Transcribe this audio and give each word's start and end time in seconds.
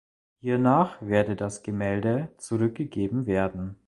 Hiernach 0.39 0.99
werde 1.03 1.35
das 1.35 1.61
Gemälde 1.61 2.31
zurückgeben 2.39 3.27
werden. 3.27 3.77